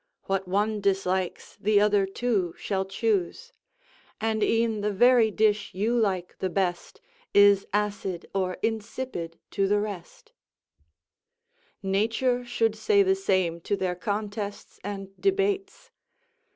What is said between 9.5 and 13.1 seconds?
to the rest:" nature should say